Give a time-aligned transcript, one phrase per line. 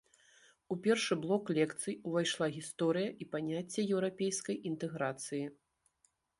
[0.75, 5.45] У першы блок лекцый увайшла гісторыя і паняцце еўрапейскай інтэграцыі.